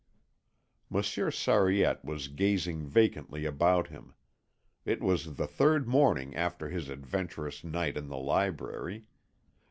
[0.89, 4.15] Monsieur Sariette was gazing vacantly about him.
[4.83, 9.05] It was the third morning after his adventurous night in the library.